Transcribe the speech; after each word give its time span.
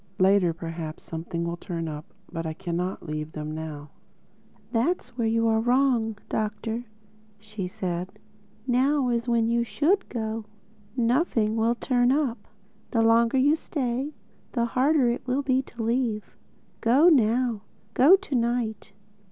Later 0.17 0.51
perhaps 0.51 1.03
something 1.03 1.43
will 1.43 1.57
turn 1.57 1.87
up. 1.87 2.11
But 2.31 2.47
I 2.47 2.53
cannot 2.53 3.05
leave 3.05 3.33
them 3.33 3.51
now." 3.51 3.91
"That's 4.71 5.09
where 5.15 5.27
you're 5.27 5.59
wrong, 5.59 6.17
Doctor," 6.27 6.85
said 7.39 8.09
she. 8.09 8.65
"Now 8.65 9.09
is 9.09 9.27
when 9.29 9.47
you 9.47 9.63
should 9.63 10.09
go. 10.09 10.45
Nothing 10.97 11.55
will 11.55 11.75
'turn 11.75 12.11
up.' 12.11 12.47
The 12.89 13.03
longer 13.03 13.37
you 13.37 13.55
stay, 13.55 14.15
the 14.53 14.65
harder 14.65 15.07
it 15.11 15.27
will 15.27 15.43
be 15.43 15.61
to 15.61 15.83
leave—Go 15.83 17.07
now. 17.09 17.61
Go 17.93 18.15
to 18.15 18.33
night." 18.35 18.93